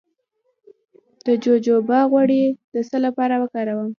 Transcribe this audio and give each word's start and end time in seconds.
د 1.25 1.27
جوجوبا 1.43 1.99
غوړي 2.11 2.43
د 2.73 2.75
څه 2.89 2.97
لپاره 3.05 3.35
وکاروم؟ 3.41 3.89